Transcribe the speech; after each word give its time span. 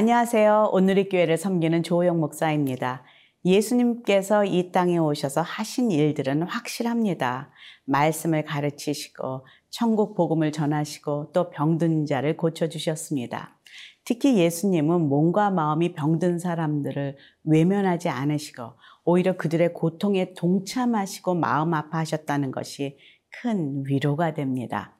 안녕하세요. 0.00 0.70
오늘의 0.70 1.08
교회를 1.08 1.36
섬기는 1.36 1.82
조영 1.82 2.20
목사입니다. 2.20 3.02
예수님께서 3.44 4.44
이 4.44 4.70
땅에 4.70 4.96
오셔서 4.96 5.40
하신 5.42 5.90
일들은 5.90 6.42
확실합니다. 6.42 7.50
말씀을 7.84 8.44
가르치시고 8.44 9.44
천국 9.70 10.14
복음을 10.14 10.52
전하시고 10.52 11.32
또 11.32 11.50
병든 11.50 12.06
자를 12.06 12.36
고쳐 12.36 12.68
주셨습니다. 12.68 13.58
특히 14.04 14.36
예수님은 14.36 15.08
몸과 15.08 15.50
마음이 15.50 15.94
병든 15.94 16.38
사람들을 16.38 17.16
외면하지 17.42 18.08
않으시고 18.08 18.74
오히려 19.04 19.36
그들의 19.36 19.72
고통에 19.72 20.32
동참하시고 20.34 21.34
마음 21.34 21.74
아파하셨다는 21.74 22.52
것이 22.52 22.98
큰 23.42 23.82
위로가 23.84 24.34
됩니다. 24.34 24.97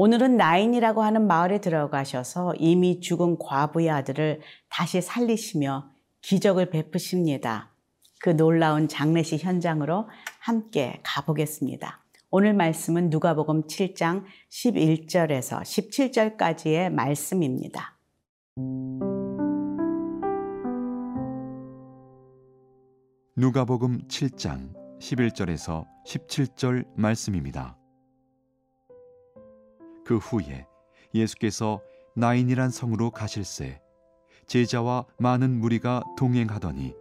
오늘은 0.00 0.36
나인이라고 0.36 1.02
하는 1.02 1.26
마을에 1.26 1.60
들어가셔서 1.60 2.54
이미 2.60 3.00
죽은 3.00 3.36
과부의 3.36 3.90
아들을 3.90 4.40
다시 4.68 5.00
살리시며 5.00 5.90
기적을 6.22 6.70
베푸십니다. 6.70 7.72
그 8.20 8.36
놀라운 8.36 8.86
장례식 8.86 9.42
현장으로 9.42 10.08
함께 10.38 11.00
가보겠습니다. 11.02 12.04
오늘 12.30 12.54
말씀은 12.54 13.10
누가복음 13.10 13.64
7장 13.64 14.22
11절에서 14.50 15.62
17절까지의 15.62 16.90
말씀입니다. 16.90 17.98
누가복음 23.36 24.06
7장 24.06 24.74
11절에서 25.00 25.86
17절 26.06 26.86
말씀입니다. 26.94 27.76
그 30.08 30.16
후에 30.16 30.66
예수께서 31.14 31.82
나인이란 32.16 32.70
성으로 32.70 33.10
가실새 33.10 33.78
제자와 34.46 35.04
많은 35.18 35.60
무리가 35.60 36.02
동행하더니 36.16 36.94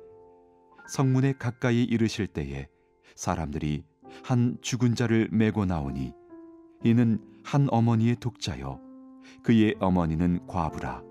성문에 0.89 1.35
가까이 1.39 1.85
이르실 1.85 2.27
때에 2.27 2.67
사람들이 3.15 3.85
한 4.25 4.57
죽은 4.59 4.95
자를 4.95 5.29
메고 5.31 5.63
나오니 5.63 6.11
이는 6.83 7.25
한 7.45 7.69
어머니의 7.71 8.17
독자요 8.19 8.81
그의 9.41 9.75
어머니는 9.79 10.45
과부라. 10.45 11.01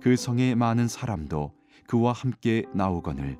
그 0.00 0.16
성에 0.16 0.54
많은 0.54 0.88
사람도 0.88 1.52
그와 1.88 2.12
함께 2.12 2.64
나오거늘 2.72 3.36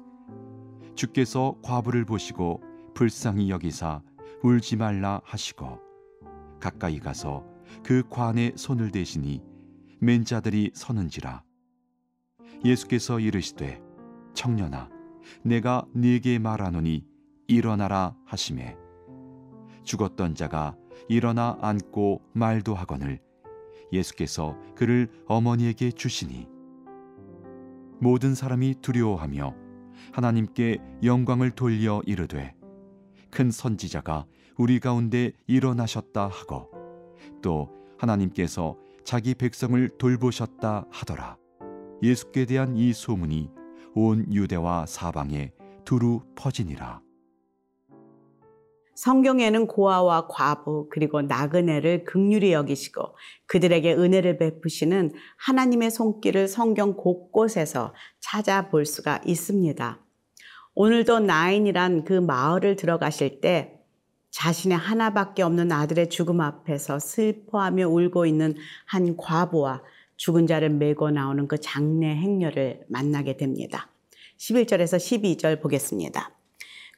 주께서 0.95 1.57
과부를 1.63 2.05
보시고 2.05 2.61
불쌍히 2.93 3.49
여기사 3.49 4.03
울지 4.43 4.77
말라 4.77 5.23
하시고 5.25 5.81
가까이 6.61 7.01
가서 7.01 7.51
그 7.83 8.03
관에 8.09 8.53
손을 8.57 8.91
대시니 8.91 9.43
맨 10.01 10.25
자들이 10.25 10.71
서는지라. 10.75 11.43
예수께서 12.65 13.21
이르시되 13.21 13.81
청년아 14.35 14.89
내가 15.43 15.85
네게 15.93 16.39
말하노니 16.39 17.05
일어나라 17.49 18.17
하심에. 18.27 18.77
죽었던 19.85 20.35
자가 20.35 20.77
일어나 21.09 21.59
앉고 21.61 22.23
말도 22.33 22.75
하거늘 22.75 23.21
예수께서 23.93 24.57
그를 24.75 25.11
어머니에게 25.27 25.93
주시니. 25.93 26.49
모든 28.01 28.35
사람이 28.35 28.77
두려워하며 28.81 29.55
하나님께 30.13 30.79
영광을 31.05 31.53
돌려 31.53 32.03
이르되 32.07 32.55
큰 33.31 33.51
선지자가 33.51 34.27
우리 34.59 34.81
가운데 34.81 35.33
일어나셨다 35.47 36.27
하고 36.27 36.72
또 37.43 37.71
하나님께서 37.99 38.77
자기 39.05 39.35
백성을 39.35 39.89
돌보셨다 39.99 40.87
하더라. 40.91 41.37
예수께 42.03 42.47
대한 42.47 42.77
이 42.77 42.93
소문이 42.93 43.51
온 43.95 44.27
유대와 44.33 44.87
사방에 44.87 45.53
두루 45.85 46.23
퍼지니라. 46.35 47.01
성경에는 48.95 49.67
고아와 49.67 50.29
과부 50.29 50.89
그리고 50.91 51.23
나그네를 51.23 52.05
극률히 52.05 52.53
여기시고 52.53 53.17
그들에게 53.47 53.95
은혜를 53.95 54.39
베푸시는 54.39 55.13
하나님의 55.39 55.91
손길을 55.91 56.47
성경 56.47 56.95
곳곳에서 56.95 57.95
찾아볼 58.21 58.85
수가 58.87 59.21
있습니다. 59.25 60.05
오늘도 60.75 61.21
나인이란 61.21 62.05
그 62.05 62.13
마을을 62.13 62.77
들어가실 62.77 63.41
때 63.41 63.82
자신의 64.33 64.79
하나밖에 64.79 65.43
없는 65.43 65.71
아들의 65.71 66.09
죽음 66.09 66.41
앞에서 66.41 66.99
슬퍼하며 66.99 67.87
울고 67.87 68.27
있는 68.27 68.57
한 68.87 69.17
과부와 69.17 69.83
죽은 70.17 70.47
자를 70.47 70.71
메고 70.71 71.11
나오는 71.11 71.47
그 71.47 71.59
장례 71.59 72.17
행렬을 72.17 72.85
만나게 72.89 73.37
됩니다. 73.37 73.91
11절에서 74.39 74.97
12절 74.97 75.61
보겠습니다. 75.63 76.31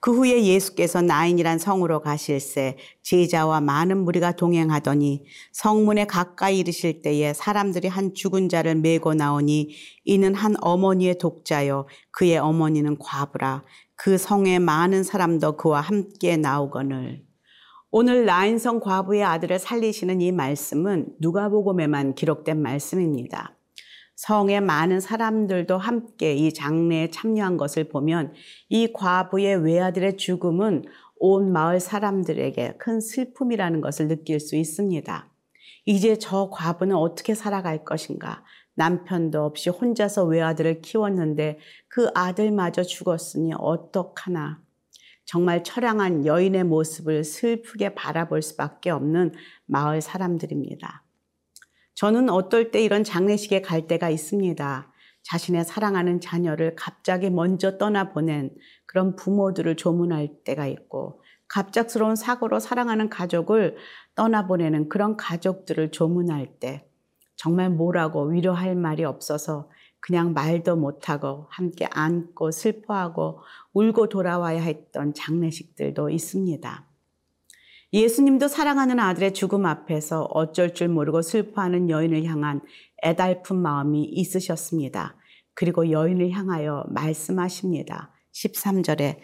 그 0.01 0.15
후에 0.15 0.45
예수께서 0.45 1.01
나인이란 1.01 1.59
성으로 1.59 2.03
가실새 2.03 2.77
제자와 3.03 3.63
많은 3.63 4.05
무리가 4.05 4.33
동행하더니 4.33 5.25
성문에 5.53 6.07
가까이 6.07 6.59
이르실 6.59 7.01
때에 7.01 7.33
사람들이 7.33 7.89
한 7.89 8.13
죽은 8.13 8.51
자를 8.51 8.75
메고 8.75 9.15
나오니 9.15 9.71
이는 10.05 10.35
한 10.35 10.57
어머니의 10.61 11.17
독자요 11.17 11.87
그의 12.11 12.37
어머니는 12.37 12.99
과부라 12.99 13.65
그 13.97 14.19
성에 14.19 14.59
많은 14.59 15.03
사람도 15.03 15.57
그와 15.57 15.81
함께 15.81 16.37
나오거늘 16.37 17.25
오늘 17.91 18.25
나인성 18.25 18.81
과부의 18.81 19.23
아들을 19.23 19.59
살리시는 19.59 20.21
이 20.21 20.33
말씀은 20.33 21.15
누가복음에만 21.21 22.17
기록된 22.17 22.61
말씀입니다. 22.61 23.57
성의 24.17 24.61
많은 24.61 25.01
사람들도 25.01 25.79
함께 25.79 26.35
이 26.35 26.53
장례에 26.53 27.11
참여한 27.11 27.57
것을 27.57 27.89
보면 27.89 28.33
이 28.69 28.93
과부의 28.93 29.65
외아들의 29.65 30.17
죽음은 30.17 30.85
온 31.17 31.53
마을 31.53 31.79
사람들에게 31.79 32.77
큰 32.79 33.01
슬픔이라는 33.01 33.81
것을 33.81 34.09
느낄 34.09 34.41
수 34.41 34.57
있습니다. 34.57 35.31
이제 35.87 36.19
저 36.19 36.51
과부는 36.51 36.97
어떻게 36.97 37.35
살아갈 37.35 37.85
것인가? 37.85 38.45
남편도 38.75 39.45
없이 39.45 39.71
혼자서 39.71 40.25
외아들을 40.25 40.83
키웠는데 40.83 41.59
그 41.89 42.11
아들마저 42.15 42.83
죽었으니 42.83 43.53
어떡하나. 43.57 44.61
정말 45.25 45.65
처량한 45.65 46.27
여인의 46.27 46.65
모습을 46.65 47.25
슬프게 47.25 47.95
바라볼 47.95 48.43
수밖에 48.43 48.91
없는 48.91 49.33
마을 49.67 50.01
사람들입니다. 50.01 51.03
저는 51.95 52.29
어떨 52.29 52.71
때 52.71 52.83
이런 52.83 53.05
장례식에 53.05 53.63
갈 53.63 53.87
때가 53.87 54.11
있습니다. 54.11 54.93
자신의 55.23 55.65
사랑하는 55.65 56.21
자녀를 56.21 56.75
갑자기 56.77 57.31
먼저 57.31 57.79
떠나보낸 57.79 58.55
그런 58.85 59.17
부모들을 59.17 59.77
조문할 59.77 60.43
때가 60.45 60.67
있고, 60.67 61.23
갑작스러운 61.49 62.17
사고로 62.17 62.59
사랑하는 62.61 63.09
가족을 63.09 63.77
떠나보내는 64.17 64.89
그런 64.89 65.17
가족들을 65.17 65.93
조문할 65.93 66.59
때, 66.61 66.87
정말 67.45 67.69
뭐라고 67.69 68.25
위로할 68.29 68.75
말이 68.75 69.05
없어서 69.05 69.69
그냥 70.01 70.33
말도 70.33 70.77
못하고 70.77 71.47
함께 71.51 71.87
안고 71.91 72.51
슬퍼하고 72.51 73.41
울고 73.75 74.09
돌아와야 74.09 74.63
했던 74.63 75.13
장례식들도 75.13 76.09
있습니다. 76.09 76.89
예수님도 77.93 78.49
사랑하는 78.49 78.99
아들의 78.99 79.35
죽음 79.35 79.67
앞에서 79.67 80.23
어쩔 80.23 80.73
줄 80.73 80.89
모르고 80.89 81.21
슬퍼하는 81.21 81.91
여인을 81.91 82.25
향한 82.25 82.63
애달픈 83.05 83.57
마음이 83.57 84.05
있으셨습니다. 84.05 85.15
그리고 85.53 85.91
여인을 85.91 86.31
향하여 86.31 86.87
말씀하십니다. 86.89 88.11
13절에 88.33 89.19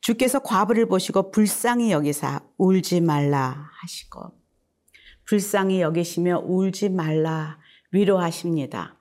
주께서 0.00 0.38
과부를 0.38 0.86
보시고 0.86 1.32
불쌍히 1.32 1.90
여기사 1.90 2.42
울지 2.58 3.00
말라 3.00 3.68
하시고 3.82 4.45
불쌍히 5.26 5.80
여기시며 5.80 6.44
울지 6.46 6.90
말라 6.90 7.58
위로하십니다. 7.90 8.96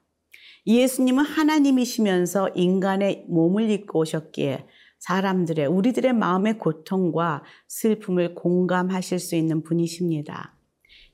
예수님은 0.68 1.24
하나님이시면서 1.24 2.50
인간의 2.56 3.26
몸을 3.30 3.70
입고 3.70 4.00
오셨기에 4.00 4.66
사람들의, 5.00 5.68
우리들의 5.68 6.14
마음의 6.14 6.58
고통과 6.58 7.44
슬픔을 7.68 8.34
공감하실 8.34 9.20
수 9.20 9.36
있는 9.36 9.62
분이십니다. 9.62 10.56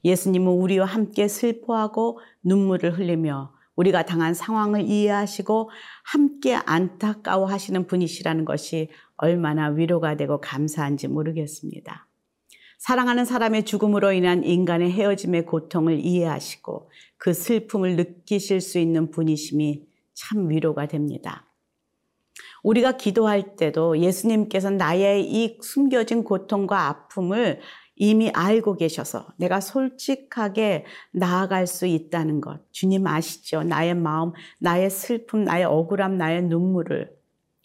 예수님은 0.05 0.47
우리와 0.47 0.85
함께 0.85 1.27
슬퍼하고 1.27 2.19
눈물을 2.43 2.97
흘리며 2.97 3.53
우리가 3.75 4.05
당한 4.05 4.33
상황을 4.33 4.81
이해하시고 4.81 5.69
함께 6.03 6.55
안타까워 6.55 7.45
하시는 7.45 7.85
분이시라는 7.87 8.45
것이 8.45 8.89
얼마나 9.17 9.67
위로가 9.67 10.15
되고 10.15 10.39
감사한지 10.39 11.07
모르겠습니다. 11.07 12.07
사랑하는 12.81 13.25
사람의 13.25 13.65
죽음으로 13.65 14.11
인한 14.11 14.43
인간의 14.43 14.91
헤어짐의 14.91 15.45
고통을 15.45 15.99
이해하시고 15.99 16.89
그 17.17 17.31
슬픔을 17.31 17.95
느끼실 17.95 18.59
수 18.59 18.79
있는 18.79 19.11
분이심이 19.11 19.85
참 20.15 20.49
위로가 20.49 20.87
됩니다. 20.87 21.45
우리가 22.63 22.97
기도할 22.97 23.55
때도 23.55 23.99
예수님께서 23.99 24.71
나의 24.71 25.31
이 25.31 25.59
숨겨진 25.61 26.23
고통과 26.23 26.87
아픔을 26.87 27.59
이미 27.97 28.31
알고 28.31 28.77
계셔서 28.77 29.27
내가 29.37 29.61
솔직하게 29.61 30.85
나아갈 31.11 31.67
수 31.67 31.85
있다는 31.85 32.41
것. 32.41 32.61
주님 32.71 33.05
아시죠? 33.05 33.61
나의 33.61 33.93
마음, 33.93 34.31
나의 34.57 34.89
슬픔, 34.89 35.43
나의 35.43 35.65
억울함, 35.65 36.17
나의 36.17 36.41
눈물을. 36.45 37.11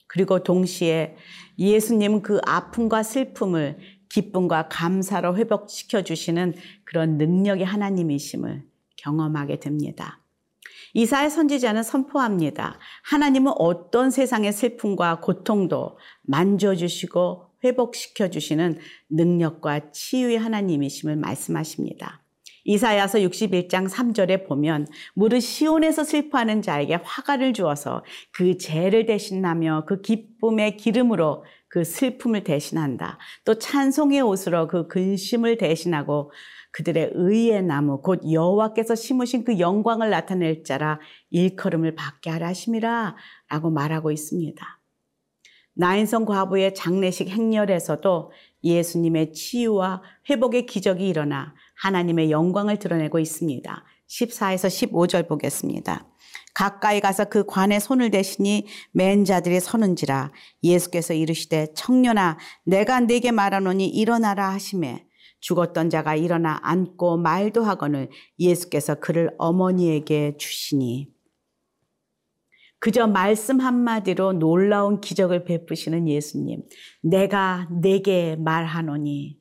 그리고 0.09 0.43
동시에 0.43 1.17
예수님은 1.59 2.21
그 2.23 2.39
아픔과 2.45 3.03
슬픔을 3.03 3.79
기쁨과 4.17 4.69
감사로 4.69 5.37
회복시켜 5.37 6.01
주시는 6.01 6.55
그런 6.85 7.19
능력의 7.19 7.67
하나님이심을 7.67 8.65
경험하게 8.97 9.61
됩니다. 9.61 10.23
이사의 10.95 11.29
선지자는 11.29 11.83
선포합니다. 11.83 12.79
하나님은 13.05 13.53
어떤 13.59 14.11
세상의 14.11 14.55
슬픔과 14.55 15.21
고통도 15.21 15.99
만져주시고 16.23 17.51
회복시켜 17.65 18.31
주시는 18.31 18.79
능력과 19.11 19.91
치유의 19.93 20.39
하나님이심을 20.39 21.17
말씀하십니다. 21.17 22.23
이사야서 22.65 23.19
61장 23.19 23.89
3절에 23.89 24.47
보면 24.49 24.87
무릇 25.15 25.41
시온에서 25.41 26.05
슬퍼하는 26.05 26.63
자에게 26.63 27.01
화가를 27.05 27.53
주어서 27.53 28.03
그 28.33 28.57
죄를 28.57 29.05
대신하며 29.05 29.85
그 29.87 30.01
기쁨의 30.01 30.79
기름으로 30.79 31.45
그 31.77 31.85
슬픔을 31.85 32.43
대신한다. 32.43 33.19
또 33.45 33.59
찬송의 33.59 34.23
옷으로 34.23 34.67
그 34.67 34.89
근심을 34.89 35.59
대신하고 35.59 36.33
그들의 36.71 37.11
의의 37.13 37.63
나무 37.65 38.01
곧 38.01 38.23
여호와께서 38.33 38.95
심으신 38.95 39.45
그 39.45 39.59
영광을 39.59 40.09
나타낼 40.09 40.65
자라 40.65 40.99
일컬음을 41.29 41.95
받게 41.95 42.31
하라 42.31 42.47
하심이라 42.47 43.17
라고 43.51 43.69
말하고 43.69 44.11
있습니다. 44.11 44.81
나인성 45.75 46.25
과부의 46.25 46.75
장례식 46.75 47.29
행렬에서도 47.29 48.33
예수님의 48.65 49.35
치유와 49.35 50.03
회복의 50.31 50.65
기적이 50.65 51.07
일어나 51.07 51.55
하나님의 51.83 52.31
영광을 52.31 52.79
드러내고 52.79 53.19
있습니다. 53.19 53.85
14에서 54.09 54.91
15절 54.91 55.29
보겠습니다. 55.29 56.07
가까이 56.57 57.01
가서 57.01 57.27
그 57.27 57.45
관에 57.45 57.79
손을 57.79 58.11
대시니 58.11 58.67
맨 58.93 59.27
자들이 59.27 59.61
서는지라 59.61 60.33
예수께서 60.63 61.13
이르시되 61.13 61.75
청년아 61.75 62.39
내가 62.65 63.01
네게 63.01 63.31
말하노니 63.31 63.87
일어나라 63.89 64.49
하심에 64.55 65.05
죽었던 65.41 65.91
자가 65.91 66.17
일어나 66.17 66.59
앉고 66.63 67.19
말도 67.19 67.63
하거늘 67.63 68.09
예수께서 68.39 68.95
그를 68.95 69.33
어머니에게 69.37 70.39
주시니 70.39 71.15
그저 72.79 73.07
말씀 73.07 73.61
한마디로 73.61 74.35
놀라운 74.35 75.01
기적을 75.01 75.45
베푸시는 75.45 76.09
예수님. 76.09 76.63
내가 77.03 77.69
내게 77.71 78.37
말하노니. 78.37 79.41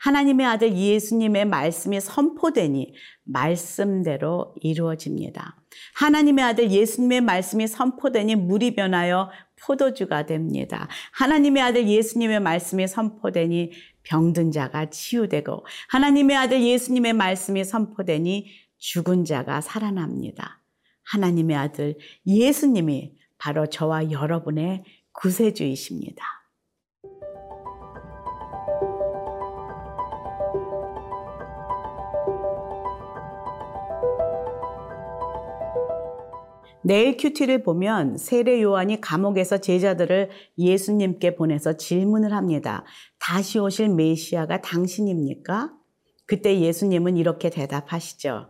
하나님의 0.00 0.46
아들 0.46 0.76
예수님의 0.76 1.46
말씀이 1.46 2.00
선포되니 2.00 2.94
말씀대로 3.24 4.54
이루어집니다. 4.60 5.63
하나님의 5.94 6.44
아들 6.44 6.70
예수님의 6.70 7.20
말씀이 7.22 7.66
선포되니 7.66 8.36
물이 8.36 8.74
변하여 8.74 9.30
포도주가 9.56 10.26
됩니다. 10.26 10.88
하나님의 11.12 11.62
아들 11.62 11.88
예수님의 11.88 12.40
말씀이 12.40 12.86
선포되니 12.86 13.72
병든 14.02 14.52
자가 14.52 14.90
치유되고 14.90 15.64
하나님의 15.88 16.36
아들 16.36 16.62
예수님의 16.62 17.14
말씀이 17.14 17.64
선포되니 17.64 18.46
죽은 18.78 19.24
자가 19.24 19.60
살아납니다. 19.60 20.60
하나님의 21.04 21.56
아들 21.56 21.98
예수님이 22.26 23.14
바로 23.38 23.66
저와 23.66 24.10
여러분의 24.10 24.84
구세주이십니다. 25.12 26.43
내일 36.84 37.16
큐티를 37.16 37.62
보면 37.62 38.18
세례 38.18 38.60
요한이 38.62 39.00
감옥에서 39.00 39.58
제자들을 39.58 40.30
예수님께 40.58 41.34
보내서 41.34 41.78
질문을 41.78 42.32
합니다. 42.34 42.84
다시 43.18 43.58
오실 43.58 43.88
메시아가 43.88 44.60
당신입니까? 44.60 45.72
그때 46.26 46.60
예수님은 46.60 47.16
이렇게 47.16 47.48
대답하시죠. 47.48 48.48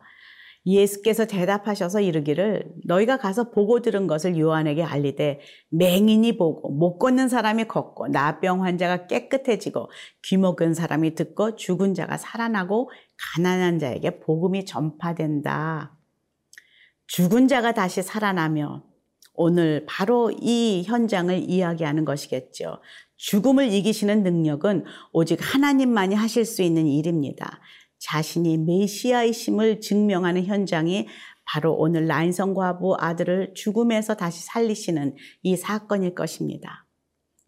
예수께서 0.66 1.26
대답하셔서 1.26 2.00
이르기를 2.00 2.72
너희가 2.86 3.18
가서 3.18 3.50
보고 3.50 3.82
들은 3.82 4.06
것을 4.06 4.38
요한에게 4.38 4.82
알리되 4.82 5.40
맹인이 5.70 6.36
보고 6.36 6.70
못 6.70 6.98
걷는 6.98 7.28
사람이 7.28 7.64
걷고 7.64 8.08
나병 8.08 8.64
환자가 8.64 9.06
깨끗해지고 9.06 9.90
귀먹은 10.22 10.74
사람이 10.74 11.14
듣고 11.14 11.56
죽은 11.56 11.94
자가 11.94 12.16
살아나고 12.16 12.90
가난한 13.36 13.78
자에게 13.78 14.20
복음이 14.20 14.64
전파된다. 14.64 15.93
죽은 17.06 17.48
자가 17.48 17.72
다시 17.72 18.02
살아나며 18.02 18.82
오늘 19.34 19.84
바로 19.88 20.30
이 20.30 20.84
현장을 20.86 21.50
이야기하는 21.50 22.04
것이겠죠. 22.04 22.78
죽음을 23.16 23.72
이기시는 23.72 24.22
능력은 24.22 24.84
오직 25.12 25.38
하나님만이 25.40 26.14
하실 26.14 26.44
수 26.44 26.62
있는 26.62 26.86
일입니다. 26.86 27.60
자신이 27.98 28.58
메시아이심을 28.58 29.80
증명하는 29.80 30.44
현장이 30.44 31.08
바로 31.46 31.74
오늘 31.74 32.06
라인성 32.06 32.54
과부 32.54 32.96
아들을 32.98 33.54
죽음에서 33.54 34.14
다시 34.14 34.44
살리시는 34.44 35.16
이 35.42 35.56
사건일 35.56 36.14
것입니다. 36.14 36.86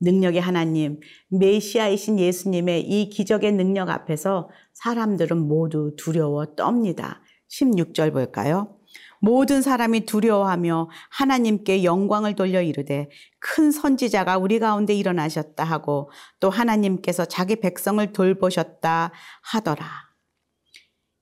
능력의 0.01 0.41
하나님, 0.41 1.01
메시아이신 1.31 2.19
예수님의 2.19 2.83
이 2.83 3.09
기적의 3.09 3.53
능력 3.53 3.89
앞에서 3.89 4.51
사람들은 4.75 5.39
모두 5.39 5.95
두려워 5.97 6.55
떱니다. 6.55 7.21
16절 7.49 8.13
볼까요? 8.13 8.76
모든 9.21 9.63
사람이 9.63 10.07
두려워하며 10.07 10.91
하나님께 11.11 11.85
영광을 11.85 12.35
돌려 12.35 12.63
이르되 12.63 13.09
큰 13.39 13.71
선지자가 13.71 14.39
우리 14.39 14.59
가운데 14.59 14.95
일어나셨다 14.95 15.65
하고 15.65 16.11
또 16.41 16.51
하나님께서 16.51 17.25
자기 17.25 17.57
백성을 17.57 18.13
돌보셨다 18.13 19.13
하더라. 19.43 19.87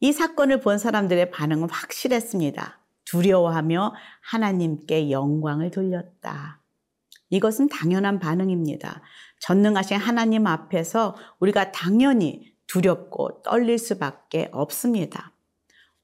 이 0.00 0.12
사건을 0.12 0.60
본 0.60 0.78
사람들의 0.78 1.30
반응은 1.30 1.70
확실했습니다. 1.70 2.80
두려워하며 3.04 3.94
하나님께 4.20 5.10
영광을 5.10 5.70
돌렸다. 5.70 6.60
이것은 7.30 7.68
당연한 7.68 8.18
반응입니다. 8.18 9.02
전능하신 9.40 9.96
하나님 9.96 10.46
앞에서 10.46 11.16
우리가 11.40 11.72
당연히 11.72 12.54
두렵고 12.66 13.42
떨릴 13.42 13.78
수밖에 13.78 14.48
없습니다. 14.52 15.33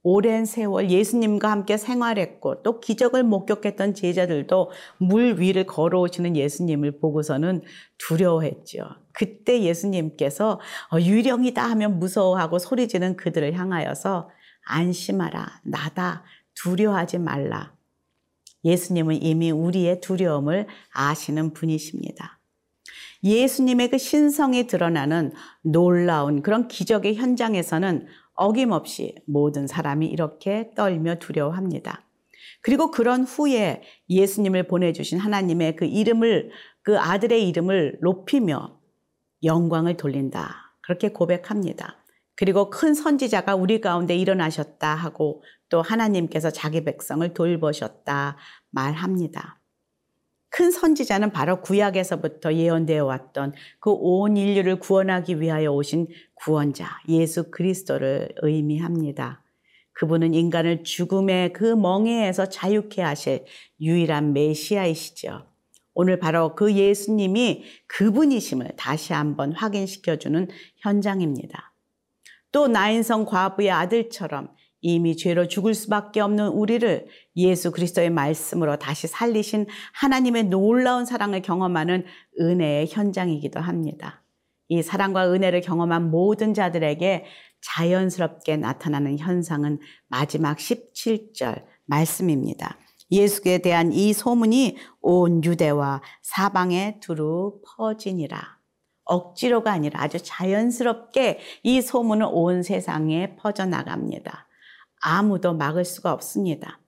오랜 0.02 0.47
세월 0.47 0.90
예수님과 0.90 1.50
함께 1.50 1.76
생활했고 1.76 2.62
또 2.62 2.80
기적을 2.80 3.23
목격했던 3.23 3.95
제자들도 3.95 4.71
물 4.99 5.38
위를 5.38 5.66
걸어오시는 5.66 6.37
예수님을 6.37 7.00
보고서는 7.00 7.62
두려워했죠. 7.99 8.80
그때 9.12 9.61
예수님께서 9.62 10.61
어, 10.92 11.00
유령이다 11.00 11.62
하면 11.71 11.99
무서워하고 11.99 12.59
소리지는 12.59 13.16
그들을 13.16 13.52
향하여서 13.52 14.30
안심하라, 14.64 15.61
나다, 15.64 16.25
두려워하지 16.54 17.19
말라. 17.19 17.75
예수님은 18.64 19.23
이미 19.23 19.50
우리의 19.50 20.00
두려움을 20.00 20.66
아시는 20.92 21.52
분이십니다. 21.52 22.38
예수님의 23.23 23.90
그 23.90 23.99
신성이 23.99 24.66
드러나는 24.66 25.33
놀라운 25.62 26.42
그런 26.42 26.69
기적의 26.69 27.16
현장에서는 27.16 28.07
어김없이 28.35 29.17
모든 29.27 29.67
사람이 29.67 30.07
이렇게 30.07 30.71
떨며 30.75 31.17
두려워합니다. 31.17 32.07
그리고 32.63 32.91
그런 32.91 33.25
후에 33.25 33.83
예수님을 34.09 34.67
보내주신 34.67 35.19
하나님의 35.19 35.77
그 35.77 35.85
이름을, 35.85 36.51
그 36.83 36.99
아들의 36.99 37.49
이름을 37.49 37.99
높이며 38.03 38.79
영광을 39.45 39.97
돌린다. 39.97 40.75
그렇게 40.83 41.11
고백합니다. 41.11 42.05
그리고 42.37 42.71
큰 42.71 42.95
선지자가 42.95 43.55
우리 43.55 43.81
가운데 43.81 44.17
일어나셨다 44.17 44.95
하고 44.95 45.43
또 45.69 45.83
하나님께서 45.83 46.51
자기 46.51 46.85
백성을 46.85 47.33
돌보셨다 47.35 48.37
말합니다. 48.71 49.60
큰 50.50 50.71
선지자는 50.71 51.30
바로 51.33 51.61
구약에서부터 51.61 52.54
예언되어 52.54 53.04
왔던 53.04 53.52
그 53.78 53.90
온 53.92 54.37
인류를 54.37 54.76
구원하기 54.80 55.40
위하여 55.40 55.71
오신 55.73 56.09
구원자 56.35 56.88
예수 57.09 57.50
그리스도를 57.50 58.30
의미합니다. 58.42 59.42
그분은 59.92 60.35
인간을 60.35 60.83
죽음의 60.85 61.52
그 61.52 61.64
멍에에서 61.76 62.47
자유케 62.49 63.02
하실 63.02 63.45
유일한 63.80 64.33
메시아이시죠. 64.33 65.47
오늘 65.95 66.19
바로 66.19 66.54
그 66.54 66.73
예수님이 66.75 67.64
그분이심을 67.87 68.71
다시 68.76 69.12
한번 69.12 69.52
확인시켜주는 69.52 70.49
현장입니다. 70.78 71.75
또 72.52 72.66
나인성 72.69 73.26
과부의 73.26 73.71
아들처럼 73.71 74.49
이미 74.81 75.17
죄로 75.17 75.47
죽을 75.49 75.75
수밖에 75.75 76.21
없는 76.21 76.49
우리를 76.49 77.07
예수 77.37 77.71
그리스도의 77.71 78.11
말씀으로 78.11 78.77
다시 78.79 79.07
살리신 79.07 79.67
하나님의 79.95 80.45
놀라운 80.45 81.05
사랑을 81.05 81.43
경험하는 81.43 82.05
은혜의 82.41 82.89
현장이기도 82.91 83.61
합니다. 83.61 84.23
이 84.69 84.83
사랑과 84.83 85.31
은혜를 85.31 85.61
경험한 85.61 86.11
모든 86.11 86.55
자들에게 86.55 87.25
자연스럽게 87.63 88.57
나타나는 88.57 89.19
현상은 89.19 89.79
마지막 90.09 90.57
17절 90.57 91.65
말씀입니다. 91.87 92.79
예수에 93.11 93.59
대한 93.59 93.93
이 93.93 94.13
소문이 94.13 94.77
온 95.01 95.45
유대와 95.45 96.01
사방에 96.23 96.99
두루 97.01 97.61
퍼지니라. 97.67 98.61
억지로가 99.05 99.73
아니라 99.73 100.03
아주 100.03 100.19
자연스럽게 100.23 101.41
이 101.65 101.83
소문은 101.83 102.27
온 102.27 102.63
세상에 102.63 103.35
퍼져나갑니다. 103.37 104.47
아무도 105.00 105.54
막을 105.54 105.85
수가 105.85 106.12
없습니다. 106.12 106.80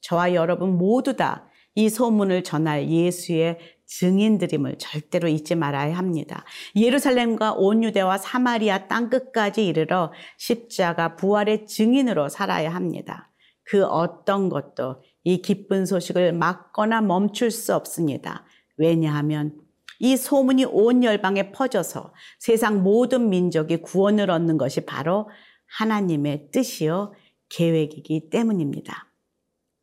저와 0.00 0.34
여러분 0.34 0.76
모두 0.76 1.16
다 1.16 1.52
이 1.74 1.88
소문을 1.88 2.44
전할 2.44 2.88
예수의 2.88 3.58
증인들임을 3.86 4.76
절대로 4.78 5.28
잊지 5.28 5.54
말아야 5.54 5.96
합니다. 5.96 6.44
예루살렘과 6.76 7.52
온 7.52 7.82
유대와 7.82 8.18
사마리아 8.18 8.88
땅 8.88 9.08
끝까지 9.08 9.66
이르러 9.66 10.12
십자가 10.38 11.16
부활의 11.16 11.66
증인으로 11.66 12.28
살아야 12.28 12.74
합니다. 12.74 13.30
그 13.64 13.84
어떤 13.84 14.48
것도 14.48 15.02
이 15.24 15.40
기쁜 15.40 15.86
소식을 15.86 16.32
막거나 16.32 17.00
멈출 17.00 17.50
수 17.50 17.74
없습니다. 17.74 18.44
왜냐하면 18.76 19.54
이 19.98 20.16
소문이 20.16 20.66
온 20.66 21.04
열방에 21.04 21.52
퍼져서 21.52 22.12
세상 22.38 22.82
모든 22.82 23.30
민족이 23.30 23.78
구원을 23.78 24.30
얻는 24.30 24.58
것이 24.58 24.84
바로 24.84 25.30
하나님의 25.78 26.50
뜻이요 26.50 27.12
계획이기 27.52 28.30
때문입니다. 28.30 29.12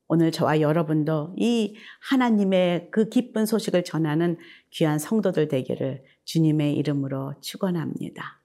오늘 0.07 0.31
저와 0.31 0.59
여러분도 0.59 1.35
이 1.37 1.75
하나님의 2.09 2.89
그 2.91 3.09
기쁜 3.09 3.45
소식을 3.45 3.83
전하는 3.83 4.37
귀한 4.71 4.97
성도들 4.97 5.47
되기를 5.47 6.03
주님의 6.25 6.73
이름으로 6.75 7.35
축원합니다. 7.41 8.41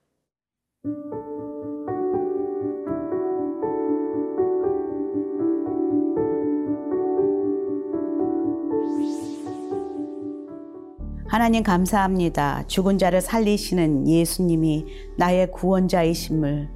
하나님 11.27 11.63
감사합니다. 11.63 12.67
죽은 12.67 12.99
자를 12.99 13.19
살리시는 13.21 14.07
예수님이 14.07 14.85
나의 15.17 15.51
구원자이심을 15.51 16.74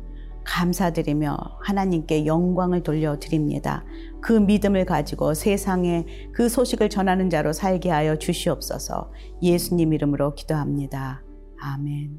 감사드리며 0.50 1.38
하나님께 1.62 2.26
영광을 2.26 2.82
돌려드립니다. 2.82 3.86
그 4.20 4.34
믿음을 4.34 4.86
가지고 4.86 5.34
세상에 5.34 6.06
그 6.34 6.50
소식을 6.50 6.90
전하는 6.90 7.30
자로 7.30 7.54
살게 7.54 7.92
하여 7.92 8.18
주시옵소서 8.18 9.12
예수님 9.42 9.94
이름으로 9.94 10.34
기도합니다. 10.34 11.24
아멘. 11.62 12.18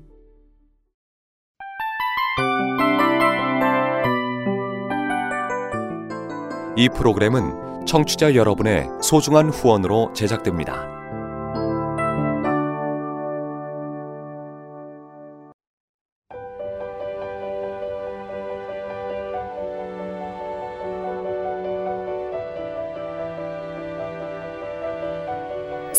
이 6.76 6.88
프로그램은 6.88 7.84
청취자 7.84 8.36
여러분의 8.36 8.88
소중한 9.02 9.50
후원으로 9.50 10.12
제작됩니다. 10.12 10.99